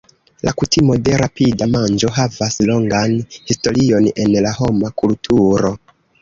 La 0.47 0.51
kutimo 0.59 0.93
de 1.09 1.17
rapida 1.21 1.67
manĝo 1.73 2.09
havas 2.15 2.57
longan 2.69 3.13
historion 3.35 4.09
en 4.25 4.35
la 4.47 4.55
homa 4.57 4.91
kulturo. 5.05 5.73